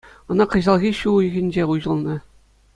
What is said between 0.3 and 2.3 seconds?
Ӑна кӑҫалхи ҫу уйӑхӗнче уҫӑлнӑ.